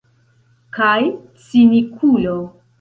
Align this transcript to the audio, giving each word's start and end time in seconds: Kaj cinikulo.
Kaj 0.77 0.97
cinikulo. 1.45 2.37